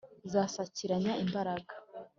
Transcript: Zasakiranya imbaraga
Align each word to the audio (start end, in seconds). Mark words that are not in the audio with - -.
Zasakiranya 0.31 1.13
imbaraga 1.23 1.73